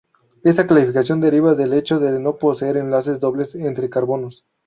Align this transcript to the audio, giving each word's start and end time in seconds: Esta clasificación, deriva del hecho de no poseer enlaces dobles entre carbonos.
Esta 0.43 0.65
clasificación, 0.65 1.21
deriva 1.21 1.53
del 1.53 1.73
hecho 1.73 1.99
de 1.99 2.19
no 2.19 2.37
poseer 2.39 2.75
enlaces 2.77 3.19
dobles 3.19 3.53
entre 3.53 3.87
carbonos. 3.91 4.47